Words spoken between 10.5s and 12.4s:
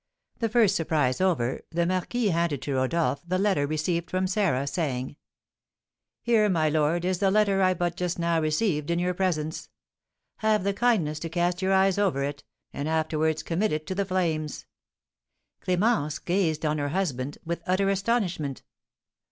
the kindness to cast your eyes over